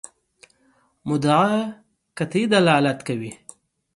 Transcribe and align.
مدعا 1.09 1.51
قطعي 2.17 2.43
دلالت 2.53 2.99
کوي. 3.07 3.31